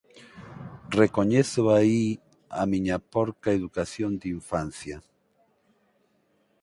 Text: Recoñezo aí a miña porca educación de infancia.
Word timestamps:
Recoñezo 1.01 1.61
aí 1.77 2.05
a 2.61 2.63
miña 2.71 2.97
porca 3.13 3.49
educación 3.59 4.11
de 4.21 4.27
infancia. 4.37 4.97